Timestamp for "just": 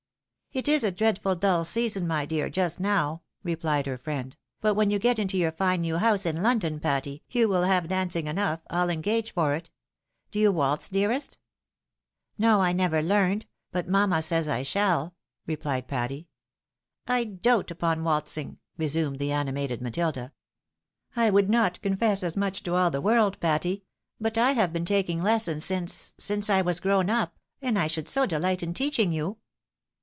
2.49-2.77